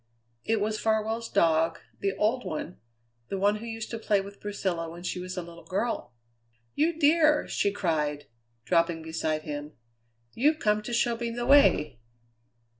[0.43, 2.77] It was Farwell's dog, the old one,
[3.29, 6.15] the one who used to play with Priscilla when she was a little girl.
[6.73, 8.25] "You dear!" she cried,
[8.65, 9.73] dropping beside him;
[10.33, 11.99] "You've come to show me the way.